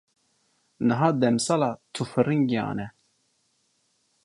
Niha 0.87 1.09
demsala 1.21 1.69
tûfiringiyan 1.93 2.77
e. 2.85 2.87